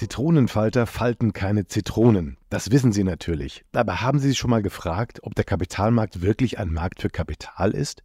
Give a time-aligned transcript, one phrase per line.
[0.00, 2.38] Zitronenfalter falten keine Zitronen.
[2.48, 3.66] Das wissen Sie natürlich.
[3.74, 7.72] Aber haben Sie sich schon mal gefragt, ob der Kapitalmarkt wirklich ein Markt für Kapital
[7.72, 8.02] ist?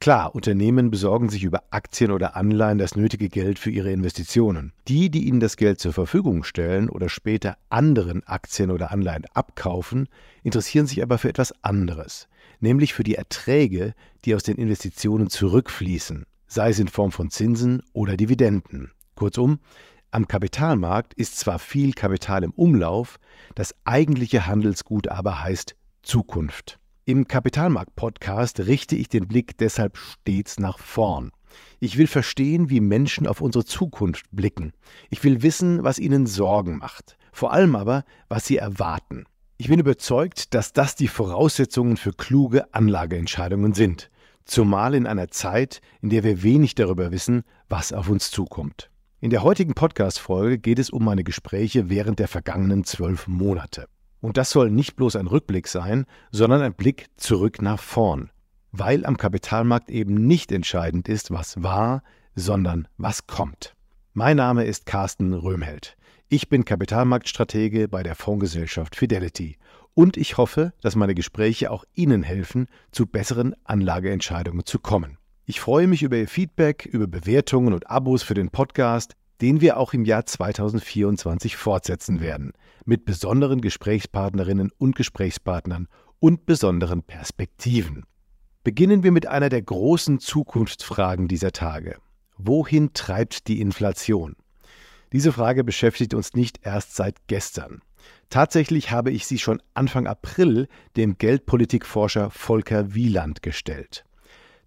[0.00, 4.72] Klar, Unternehmen besorgen sich über Aktien oder Anleihen das nötige Geld für ihre Investitionen.
[4.88, 10.08] Die, die ihnen das Geld zur Verfügung stellen oder später anderen Aktien oder Anleihen abkaufen,
[10.44, 12.26] interessieren sich aber für etwas anderes,
[12.60, 13.92] nämlich für die Erträge,
[14.24, 18.92] die aus den Investitionen zurückfließen, sei es in Form von Zinsen oder Dividenden.
[19.14, 19.58] Kurzum,
[20.10, 23.18] am Kapitalmarkt ist zwar viel Kapital im Umlauf,
[23.54, 26.78] das eigentliche Handelsgut aber heißt Zukunft.
[27.04, 31.30] Im Kapitalmarkt-Podcast richte ich den Blick deshalb stets nach vorn.
[31.78, 34.72] Ich will verstehen, wie Menschen auf unsere Zukunft blicken.
[35.10, 37.18] Ich will wissen, was ihnen Sorgen macht.
[37.32, 39.24] Vor allem aber, was sie erwarten.
[39.58, 44.10] Ich bin überzeugt, dass das die Voraussetzungen für kluge Anlageentscheidungen sind.
[44.44, 48.90] Zumal in einer Zeit, in der wir wenig darüber wissen, was auf uns zukommt.
[49.20, 53.88] In der heutigen Podcast-Folge geht es um meine Gespräche während der vergangenen zwölf Monate.
[54.20, 58.30] Und das soll nicht bloß ein Rückblick sein, sondern ein Blick zurück nach vorn.
[58.70, 62.04] Weil am Kapitalmarkt eben nicht entscheidend ist, was war,
[62.36, 63.74] sondern was kommt.
[64.12, 65.96] Mein Name ist Carsten Röhmheld.
[66.28, 69.56] Ich bin Kapitalmarktstratege bei der Fondsgesellschaft Fidelity.
[69.94, 75.18] Und ich hoffe, dass meine Gespräche auch Ihnen helfen, zu besseren Anlageentscheidungen zu kommen.
[75.50, 79.78] Ich freue mich über Ihr Feedback, über Bewertungen und Abos für den Podcast, den wir
[79.78, 82.52] auch im Jahr 2024 fortsetzen werden,
[82.84, 85.88] mit besonderen Gesprächspartnerinnen und Gesprächspartnern
[86.20, 88.04] und besonderen Perspektiven.
[88.62, 91.96] Beginnen wir mit einer der großen Zukunftsfragen dieser Tage.
[92.36, 94.36] Wohin treibt die Inflation?
[95.14, 97.80] Diese Frage beschäftigt uns nicht erst seit gestern.
[98.28, 104.04] Tatsächlich habe ich sie schon Anfang April dem Geldpolitikforscher Volker Wieland gestellt.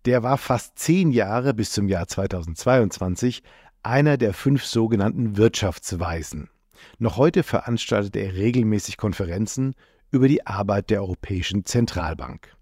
[0.05, 3.43] Der war fast zehn Jahre bis zum Jahr 2022
[3.83, 6.49] einer der fünf sogenannten Wirtschaftsweisen.
[6.97, 9.75] Noch heute veranstaltet er regelmäßig Konferenzen
[10.09, 12.55] über die Arbeit der Europäischen Zentralbank.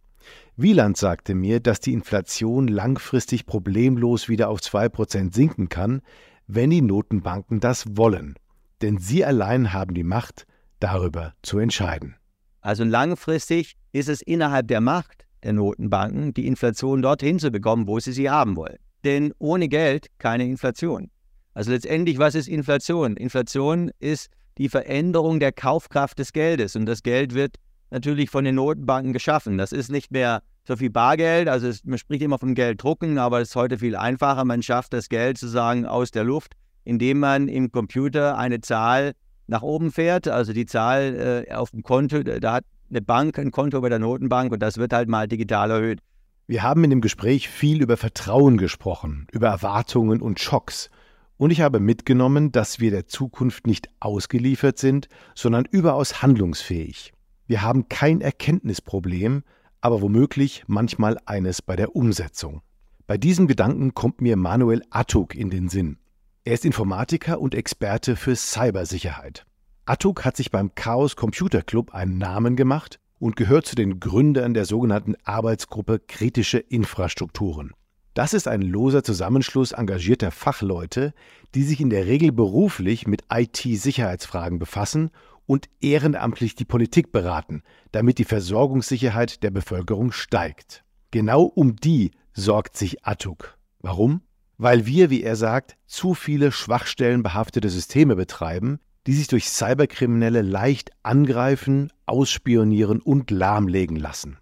[0.58, 6.02] Wieland sagte mir, dass die Inflation langfristig problemlos wieder auf 2% sinken kann,
[6.48, 8.36] wenn die Notenbanken das wollen.
[8.82, 10.46] Denn sie allein haben die Macht,
[10.82, 12.18] darüber zu entscheiden.
[12.60, 18.00] Also langfristig ist es innerhalb der Macht der Notenbanken, die Inflation dorthin zu bekommen, wo
[18.00, 18.78] sie sie haben wollen.
[19.04, 21.10] Denn ohne Geld keine Inflation.
[21.54, 23.18] Also letztendlich, was ist Inflation?
[23.18, 26.76] Inflation ist die Veränderung der Kaufkraft des Geldes.
[26.76, 27.56] Und das Geld wird
[27.92, 29.58] natürlich von den Notenbanken geschaffen.
[29.58, 31.48] Das ist nicht mehr so viel Bargeld.
[31.48, 34.46] Also es, man spricht immer vom Gelddrucken, aber es ist heute viel einfacher.
[34.46, 39.14] Man schafft das Geld sozusagen aus der Luft, indem man im Computer eine Zahl
[39.48, 40.28] nach oben fährt.
[40.28, 44.00] Also die Zahl äh, auf dem Konto, da hat eine Bank ein Konto bei der
[44.00, 46.00] Notenbank und das wird halt mal digital erhöht.
[46.48, 50.90] Wir haben in dem Gespräch viel über Vertrauen gesprochen, über Erwartungen und Schocks.
[51.38, 57.14] Und ich habe mitgenommen, dass wir der Zukunft nicht ausgeliefert sind, sondern überaus handlungsfähig.
[57.46, 59.44] Wir haben kein Erkenntnisproblem,
[59.82, 62.62] aber womöglich manchmal eines bei der Umsetzung.
[63.08, 65.98] Bei diesem Gedanken kommt mir Manuel Attuk in den Sinn.
[66.44, 69.46] Er ist Informatiker und Experte für Cybersicherheit.
[69.90, 74.54] Attuk hat sich beim Chaos Computer Club einen Namen gemacht und gehört zu den Gründern
[74.54, 77.72] der sogenannten Arbeitsgruppe Kritische Infrastrukturen.
[78.14, 81.16] Das ist ein loser Zusammenschluss engagierter Fachleute,
[81.56, 85.10] die sich in der Regel beruflich mit IT-Sicherheitsfragen befassen
[85.48, 90.84] und ehrenamtlich die Politik beraten, damit die Versorgungssicherheit der Bevölkerung steigt.
[91.10, 93.58] Genau um die sorgt sich Attuk.
[93.80, 94.22] Warum?
[94.60, 100.92] Weil wir, wie er sagt, zu viele schwachstellenbehaftete Systeme betreiben, die sich durch Cyberkriminelle leicht
[101.04, 104.38] angreifen, ausspionieren und lahmlegen lassen.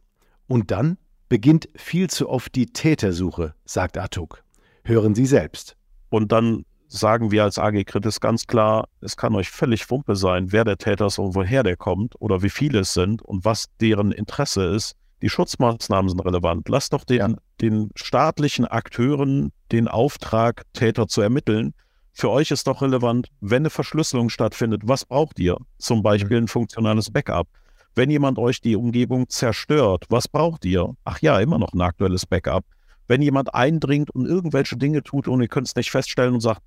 [0.48, 0.98] Und dann
[1.30, 4.44] beginnt viel zu oft die Tätersuche, sagt Atuk.
[4.84, 5.76] Hören Sie selbst.
[6.10, 10.52] Und dann sagen wir als AG Kritis ganz klar, es kann euch völlig Wumpe sein,
[10.54, 13.66] wer der Täter ist und woher der kommt oder wie viele es sind und was
[13.82, 14.96] deren Interesse ist.
[15.22, 16.70] Die Schutzmaßnahmen sind relevant.
[16.70, 21.74] Lasst doch den, den staatlichen Akteuren den Auftrag, Täter zu ermitteln
[22.18, 25.56] für euch ist doch relevant, wenn eine Verschlüsselung stattfindet, was braucht ihr?
[25.78, 27.48] Zum Beispiel ein funktionales Backup.
[27.94, 30.96] Wenn jemand euch die Umgebung zerstört, was braucht ihr?
[31.06, 32.66] Ach ja, immer noch ein aktuelles Backup.
[33.08, 36.62] Wenn jemand eindringt und irgendwelche Dinge tut und ihr könnt es nicht feststellen und sagt,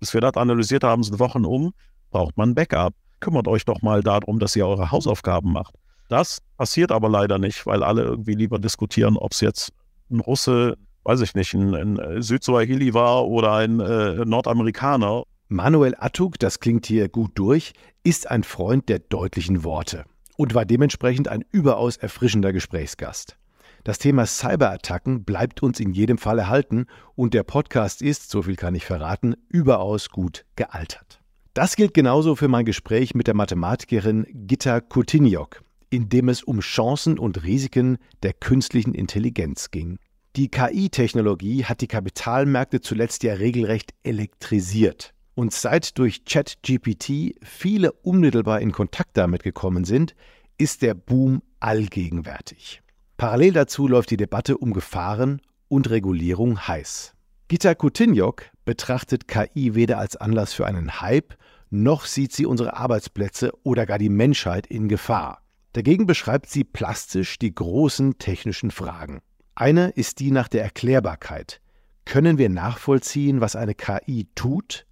[0.00, 1.72] bis wir das analysiert haben, sind Wochen um,
[2.10, 2.92] braucht man ein Backup.
[3.20, 5.76] Kümmert euch doch mal darum, dass ihr eure Hausaufgaben macht.
[6.08, 9.72] Das passiert aber leider nicht, weil alle irgendwie lieber diskutieren, ob es jetzt
[10.10, 10.76] ein Russe,
[11.06, 15.22] weiß ich nicht, ein, ein Südsuahili war oder ein äh, Nordamerikaner.
[15.48, 17.72] Manuel Attuk, das klingt hier gut durch,
[18.02, 20.04] ist ein Freund der deutlichen Worte
[20.36, 23.38] und war dementsprechend ein überaus erfrischender Gesprächsgast.
[23.84, 28.56] Das Thema Cyberattacken bleibt uns in jedem Fall erhalten und der Podcast ist, so viel
[28.56, 31.20] kann ich verraten, überaus gut gealtert.
[31.54, 36.58] Das gilt genauso für mein Gespräch mit der Mathematikerin Gitta Kutiniok, in dem es um
[36.58, 40.00] Chancen und Risiken der künstlichen Intelligenz ging.
[40.36, 45.14] Die KI-Technologie hat die Kapitalmärkte zuletzt ja regelrecht elektrisiert.
[45.34, 50.14] Und seit durch ChatGPT viele unmittelbar in Kontakt damit gekommen sind,
[50.58, 52.82] ist der Boom allgegenwärtig.
[53.16, 57.14] Parallel dazu läuft die Debatte um Gefahren und Regulierung heiß.
[57.48, 61.34] Gita Kutinjok betrachtet KI weder als Anlass für einen Hype,
[61.70, 65.40] noch sieht sie unsere Arbeitsplätze oder gar die Menschheit in Gefahr.
[65.72, 69.22] Dagegen beschreibt sie plastisch die großen technischen Fragen.
[69.58, 71.62] Eine ist die nach der Erklärbarkeit.
[72.04, 74.86] Können wir nachvollziehen, was eine KI tut?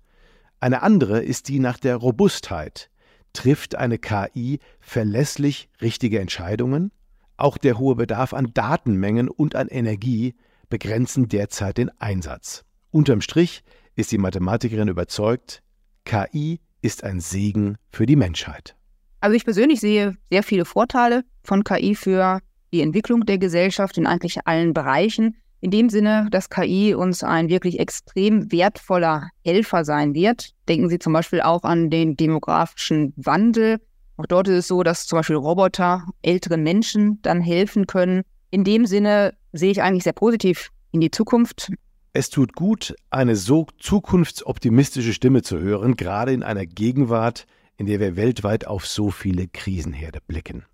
[0.59, 2.91] Eine andere ist die nach der Robustheit.
[3.35, 6.93] Trifft eine KI verlässlich richtige Entscheidungen?
[7.37, 10.35] Auch der hohe Bedarf an Datenmengen und an Energie
[10.71, 12.65] begrenzen derzeit den Einsatz.
[12.91, 13.65] Unterm Strich
[13.97, 15.63] ist die Mathematikerin überzeugt,
[16.07, 18.77] KI ist ein Segen für die Menschheit.
[19.21, 22.41] Also ich persönlich sehe sehr viele Vorteile von KI für
[22.75, 25.37] die Entwicklung der Gesellschaft in eigentlich allen Bereichen.
[25.61, 30.51] In dem Sinne, dass KI uns ein wirklich extrem wertvoller Helfer sein wird.
[30.69, 33.81] Denken Sie zum Beispiel auch an den demografischen Wandel.
[34.17, 38.23] Auch dort ist es so, dass zum Beispiel Roboter älteren Menschen dann helfen können.
[38.51, 41.73] In dem Sinne sehe ich eigentlich sehr positiv in die Zukunft.
[42.13, 48.01] Es tut gut, eine so zukunftsoptimistische Stimme zu hören, gerade in einer Gegenwart, in der
[48.01, 50.65] wir weltweit auf so viele Krisenherde blicken.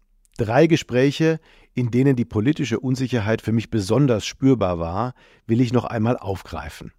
[0.41, 1.39] Drei Gespräche,
[1.75, 5.13] in denen die politische Unsicherheit für mich besonders spürbar war,
[5.47, 6.93] will ich noch einmal aufgreifen.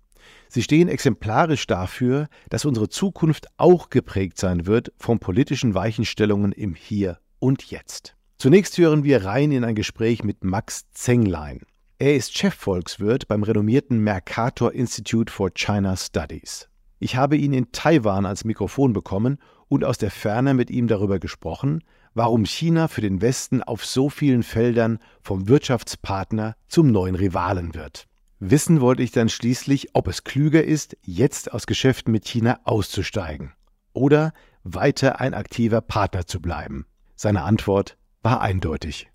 [0.47, 6.75] Sie stehen exemplarisch dafür, dass unsere Zukunft auch geprägt sein wird von politischen Weichenstellungen im
[6.75, 8.15] Hier und Jetzt.
[8.37, 11.61] Zunächst hören wir rein in ein Gespräch mit Max Zenglein.
[11.97, 16.69] Er ist Chefvolkswirt beim renommierten Mercator Institute for China Studies.
[16.99, 21.17] Ich habe ihn in Taiwan als Mikrofon bekommen und aus der Ferne mit ihm darüber
[21.17, 21.81] gesprochen,
[22.13, 28.07] warum China für den Westen auf so vielen Feldern vom Wirtschaftspartner zum neuen Rivalen wird.
[28.39, 33.53] Wissen wollte ich dann schließlich, ob es klüger ist, jetzt aus Geschäften mit China auszusteigen
[33.93, 36.85] oder weiter ein aktiver Partner zu bleiben.
[37.15, 39.09] Seine Antwort war eindeutig.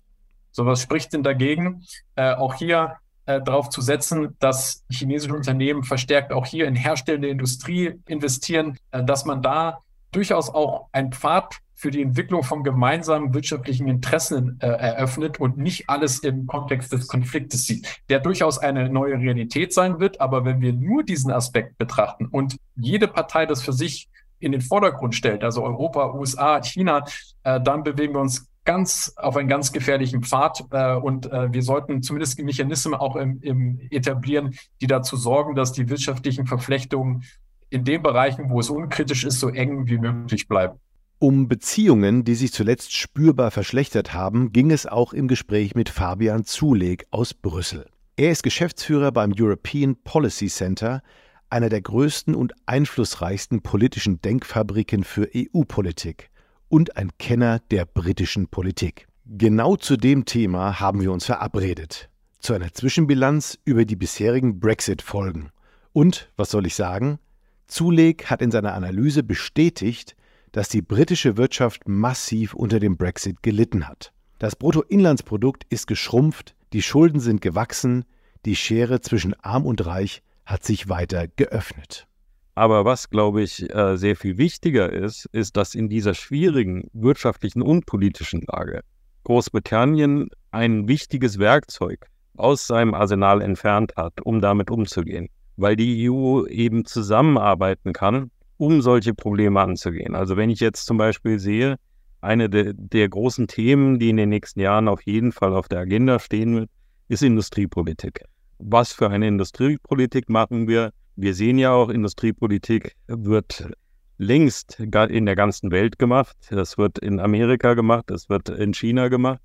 [0.51, 1.83] So was spricht denn dagegen,
[2.15, 2.95] äh, auch hier
[3.25, 9.03] äh, darauf zu setzen, dass chinesische Unternehmen verstärkt auch hier in herstellende Industrie investieren, äh,
[9.03, 9.79] dass man da
[10.11, 15.87] durchaus auch einen Pfad für die Entwicklung von gemeinsamen wirtschaftlichen Interessen äh, eröffnet und nicht
[15.87, 20.19] alles im Kontext des Konfliktes sieht, der durchaus eine neue Realität sein wird.
[20.19, 24.09] Aber wenn wir nur diesen Aspekt betrachten und jede Partei das für sich
[24.39, 27.05] in den Vordergrund stellt, also Europa, USA, China,
[27.43, 31.61] äh, dann bewegen wir uns ganz auf einen ganz gefährlichen Pfad äh, und äh, wir
[31.61, 37.23] sollten zumindest Mechanismen auch im, im etablieren, die dazu sorgen, dass die wirtschaftlichen Verflechtungen
[37.69, 40.79] in den Bereichen, wo es unkritisch ist, so eng wie möglich bleiben.
[41.19, 46.43] Um Beziehungen, die sich zuletzt spürbar verschlechtert haben, ging es auch im Gespräch mit Fabian
[46.43, 47.87] Zuleg aus Brüssel.
[48.17, 51.01] Er ist Geschäftsführer beim European Policy Center,
[51.49, 56.29] einer der größten und einflussreichsten politischen Denkfabriken für EU-Politik
[56.69, 59.07] und ein Kenner der britischen Politik.
[59.25, 62.09] Genau zu dem Thema haben wir uns verabredet.
[62.41, 65.49] Zu einer Zwischenbilanz über die bisherigen Brexit-Folgen.
[65.93, 67.17] Und, was soll ich sagen?
[67.65, 70.15] Zuleg hat in seiner Analyse bestätigt,
[70.51, 74.11] dass die britische Wirtschaft massiv unter dem Brexit gelitten hat.
[74.39, 78.05] Das Bruttoinlandsprodukt ist geschrumpft, die Schulden sind gewachsen,
[78.45, 82.07] die Schere zwischen arm und reich hat sich weiter geöffnet.
[82.55, 87.61] Aber was, glaube ich, äh, sehr viel wichtiger ist, ist, dass in dieser schwierigen wirtschaftlichen
[87.61, 88.81] und politischen Lage
[89.25, 95.27] Großbritannien ein wichtiges Werkzeug aus seinem Arsenal entfernt hat, um damit umzugehen,
[95.57, 100.15] weil die EU eben zusammenarbeiten kann um solche Probleme anzugehen.
[100.15, 101.77] Also wenn ich jetzt zum Beispiel sehe,
[102.21, 105.79] eine de, der großen Themen, die in den nächsten Jahren auf jeden Fall auf der
[105.79, 106.69] Agenda stehen wird,
[107.07, 108.23] ist Industriepolitik.
[108.59, 110.91] Was für eine Industriepolitik machen wir?
[111.15, 113.69] Wir sehen ja auch, Industriepolitik wird
[114.17, 116.35] längst in der ganzen Welt gemacht.
[116.49, 119.39] Das wird in Amerika gemacht, das wird in China gemacht.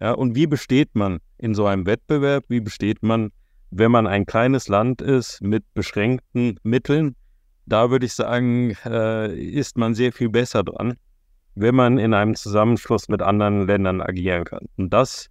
[0.00, 2.44] Ja, und wie besteht man in so einem Wettbewerb?
[2.48, 3.30] Wie besteht man,
[3.70, 7.16] wenn man ein kleines Land ist mit beschränkten Mitteln?
[7.66, 10.94] Da würde ich sagen, äh, ist man sehr viel besser dran,
[11.54, 14.66] wenn man in einem Zusammenschluss mit anderen Ländern agieren kann.
[14.76, 15.30] Und das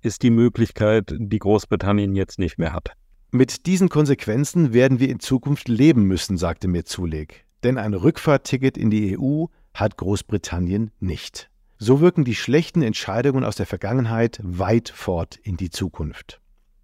[0.00, 2.92] ist die Möglichkeit, die Großbritannien jetzt nicht mehr hat.
[3.30, 7.44] Mit diesen Konsequenzen werden wir in Zukunft leben müssen, sagte mir Zuleg.
[7.62, 11.50] Denn ein Rückfahrtticket in die EU hat Großbritannien nicht.
[11.78, 16.40] So wirken die schlechten Entscheidungen aus der Vergangenheit weit fort in die Zukunft.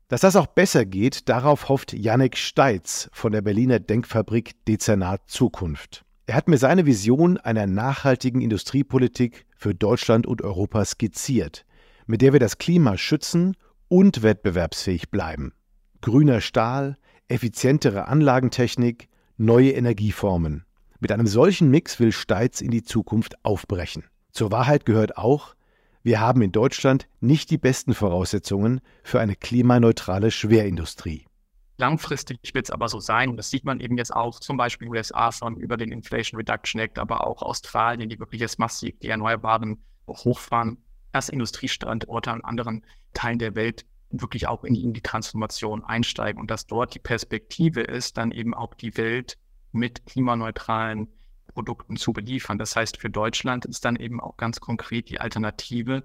[0.09, 6.05] Dass das auch besser geht, darauf hofft Janek Steitz von der Berliner Denkfabrik Dezernat Zukunft.
[6.27, 11.65] Er hat mir seine Vision einer nachhaltigen Industriepolitik für Deutschland und Europa skizziert,
[12.07, 13.57] mit der wir das Klima schützen
[13.89, 15.53] und wettbewerbsfähig bleiben
[16.05, 19.09] grüner Stahl, effizientere Anlagentechnik,
[19.39, 20.67] neue Energieformen.
[21.01, 24.05] Mit einem solchen Mix will Steitz in die Zukunft aufbrechen.
[24.31, 25.54] Zur Wahrheit gehört auch,
[26.05, 31.25] wir haben in Deutschland nicht die besten Voraussetzungen für eine klimaneutrale Schwerindustrie.
[31.79, 34.89] Langfristig wird es aber so sein, und das sieht man eben jetzt auch, zum Beispiel
[34.89, 39.09] USA schon über den Inflation Reduction Act, aber auch Australien, die wirklich jetzt massiv die
[39.09, 40.77] Erneuerbaren hochfahren,
[41.11, 42.85] dass Industriestandorte an anderen
[43.15, 47.81] Teilen der Welt wirklich auch in, in die Transformation einsteigen und dass dort die Perspektive
[47.81, 49.39] ist, dann eben auch die Welt
[49.73, 51.09] mit klimaneutralen
[51.55, 52.59] Produkten zu beliefern.
[52.59, 56.03] Das heißt, für Deutschland ist dann eben auch ganz konkret die Alternative,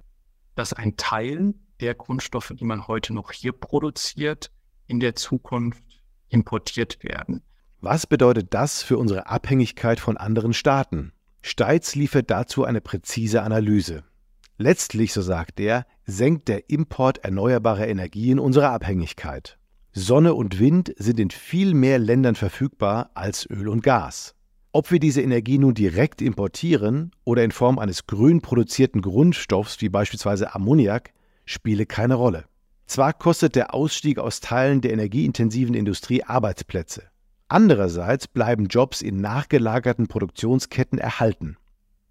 [0.55, 4.51] dass ein Teil der Grundstoffe, die man heute noch hier produziert,
[4.87, 5.83] in der Zukunft
[6.29, 7.41] importiert werden.
[7.81, 11.13] Was bedeutet das für unsere Abhängigkeit von anderen Staaten?
[11.41, 14.03] Steitz liefert dazu eine präzise Analyse.
[14.57, 19.57] Letztlich, so sagt er, senkt der Import erneuerbarer Energien unsere Abhängigkeit.
[19.93, 24.35] Sonne und Wind sind in viel mehr Ländern verfügbar als Öl und Gas.
[24.71, 29.89] Ob wir diese Energie nun direkt importieren oder in Form eines grün produzierten Grundstoffs wie
[29.89, 31.11] beispielsweise Ammoniak,
[31.45, 32.45] spiele keine Rolle.
[32.85, 37.03] Zwar kostet der Ausstieg aus Teilen der energieintensiven Industrie Arbeitsplätze.
[37.47, 41.57] Andererseits bleiben Jobs in nachgelagerten Produktionsketten erhalten.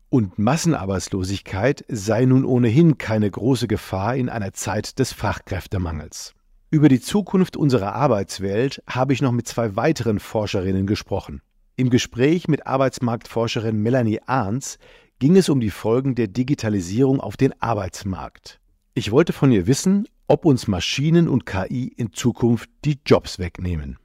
[0.08, 6.34] Und Massenarbeitslosigkeit sei nun ohnehin keine große Gefahr in einer Zeit des Fachkräftemangels.
[6.70, 11.40] Über die Zukunft unserer Arbeitswelt habe ich noch mit zwei weiteren Forscherinnen gesprochen.
[11.78, 14.80] Im Gespräch mit Arbeitsmarktforscherin Melanie Ahns
[15.20, 18.58] ging es um die Folgen der Digitalisierung auf den Arbeitsmarkt.
[18.94, 23.96] Ich wollte von ihr wissen, ob uns Maschinen und KI in Zukunft die Jobs wegnehmen.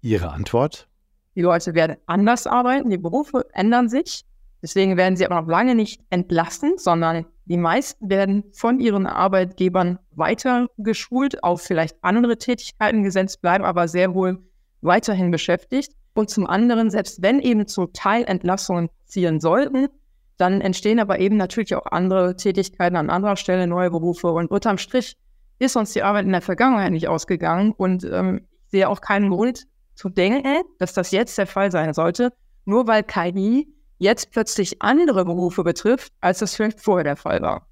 [0.00, 0.88] Ihre Antwort?
[1.36, 4.24] Die Leute werden anders arbeiten, die Berufe ändern sich.
[4.60, 10.00] Deswegen werden sie aber noch lange nicht entlassen, sondern die meisten werden von ihren Arbeitgebern
[10.10, 14.42] weiter geschult, auf vielleicht andere Tätigkeiten gesetzt, bleiben aber sehr wohl
[14.82, 15.92] weiterhin beschäftigt.
[16.14, 19.88] Und zum anderen, selbst wenn eben zum Teil Entlassungen ziehen sollten,
[20.36, 24.30] dann entstehen aber eben natürlich auch andere Tätigkeiten an anderer Stelle, neue Berufe.
[24.32, 25.16] Und unterm Strich
[25.58, 27.72] ist uns die Arbeit in der Vergangenheit nicht ausgegangen.
[27.72, 31.94] Und ähm, ich sehe auch keinen Grund zu denken, dass das jetzt der Fall sein
[31.94, 32.32] sollte,
[32.64, 37.68] nur weil KI jetzt plötzlich andere Berufe betrifft, als das vielleicht vorher der Fall war.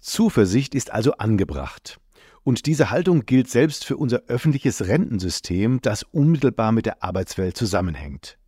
[0.00, 1.98] Zuversicht ist also angebracht.
[2.44, 8.38] Und diese Haltung gilt selbst für unser öffentliches Rentensystem, das unmittelbar mit der Arbeitswelt zusammenhängt.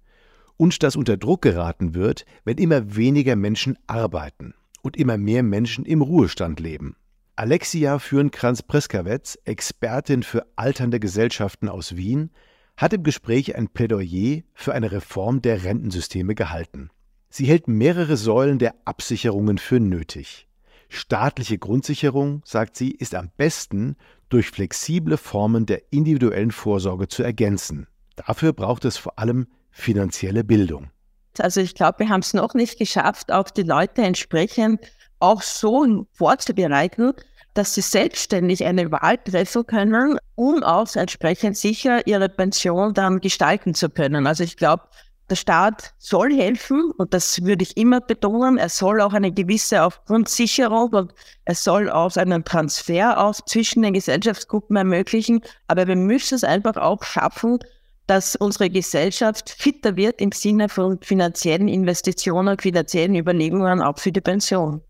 [0.58, 5.86] Und das unter Druck geraten wird, wenn immer weniger Menschen arbeiten und immer mehr Menschen
[5.86, 6.96] im Ruhestand leben.
[7.36, 12.30] Alexia Fürnkranz-Preskawetz, Expertin für alternde Gesellschaften aus Wien,
[12.76, 16.90] hat im Gespräch ein Plädoyer für eine Reform der Rentensysteme gehalten.
[17.30, 20.45] Sie hält mehrere Säulen der Absicherungen für nötig.
[20.88, 23.96] Staatliche Grundsicherung, sagt sie, ist am besten
[24.28, 27.86] durch flexible Formen der individuellen Vorsorge zu ergänzen.
[28.16, 30.90] Dafür braucht es vor allem finanzielle Bildung.
[31.38, 34.80] Also ich glaube, wir haben es noch nicht geschafft, auch die Leute entsprechend
[35.18, 37.12] auch so vorzubereiten,
[37.54, 43.74] dass sie selbstständig eine Wahl treffen können, um auch entsprechend sicher ihre Pension dann gestalten
[43.74, 44.26] zu können.
[44.26, 44.84] Also ich glaube,
[45.28, 48.58] der Staat soll helfen und das würde ich immer betonen.
[48.58, 51.14] Er soll auch eine gewisse Aufgrundsicherung und
[51.44, 55.40] er soll auch einen Transfer auch zwischen den Gesellschaftsgruppen ermöglichen.
[55.66, 57.58] Aber wir müssen es einfach auch schaffen,
[58.06, 64.20] dass unsere Gesellschaft fitter wird im Sinne von finanziellen Investitionen, finanziellen Überlegungen auch für die
[64.20, 64.80] Pension.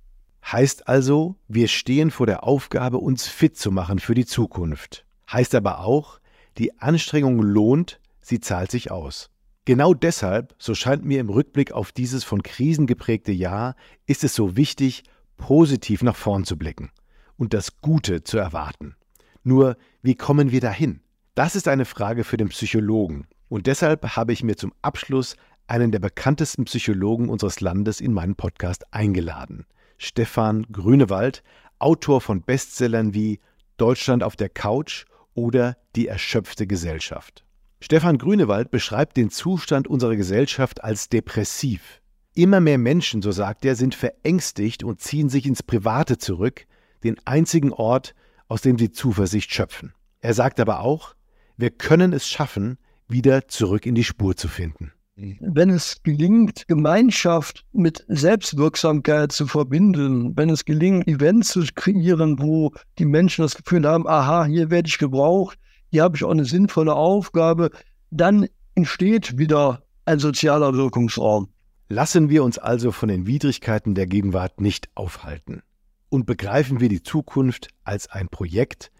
[0.52, 5.07] Heißt also, wir stehen vor der Aufgabe, uns fit zu machen für die Zukunft.
[5.33, 6.21] Heißt aber auch,
[6.59, 9.31] die Anstrengung lohnt, sie zahlt sich aus.
[9.66, 13.75] Genau deshalb, so scheint mir im Rückblick auf dieses von Krisen geprägte Jahr,
[14.06, 15.02] ist es so wichtig,
[15.37, 16.92] positiv nach vorn zu blicken
[17.37, 18.94] und das Gute zu erwarten.
[19.42, 21.00] Nur, wie kommen wir dahin?
[21.35, 23.26] Das ist eine Frage für den Psychologen.
[23.49, 28.37] Und deshalb habe ich mir zum Abschluss einen der bekanntesten Psychologen unseres Landes in meinen
[28.37, 29.66] Podcast eingeladen.
[29.99, 31.42] Stefan Grünewald,
[31.80, 33.40] Autor von Bestsellern wie
[33.78, 37.46] Deutschland auf der Couch oder Die erschöpfte Gesellschaft.
[37.80, 42.00] Stefan Grünewald beschreibt den Zustand unserer Gesellschaft als depressiv.
[42.35, 46.66] Immer mehr Menschen, so sagt er, sind verängstigt und ziehen sich ins Private zurück,
[47.04, 48.14] den einzigen Ort,
[48.49, 49.92] aus dem sie Zuversicht schöpfen.
[50.21, 51.14] Er sagt aber auch,
[51.56, 52.78] wir können es schaffen,
[53.09, 54.92] wieder zurück in die Spur zu finden.
[55.16, 62.73] Wenn es gelingt, Gemeinschaft mit Selbstwirksamkeit zu verbinden, wenn es gelingt, Events zu kreieren, wo
[62.99, 65.59] die Menschen das Gefühl haben, aha, hier werde ich gebraucht,
[65.90, 67.71] hier habe ich auch eine sinnvolle Aufgabe,
[68.11, 71.49] dann entsteht wieder ein sozialer Wirkungsraum.
[71.88, 75.62] Lassen wir uns also von den Widrigkeiten der Gegenwart nicht aufhalten
[76.09, 78.90] und begreifen wir die Zukunft als ein Projekt,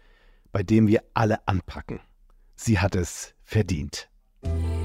[0.51, 1.99] bei dem wir alle anpacken.
[2.55, 4.09] Sie hat es verdient.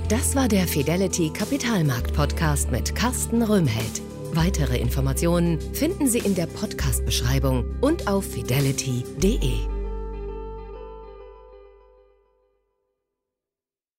[0.08, 4.02] Das war der Fidelity Kapitalmarkt Podcast mit Carsten Röhmheld.
[4.34, 9.81] Weitere Informationen finden Sie in der Podcast-Beschreibung und auf fidelity.de.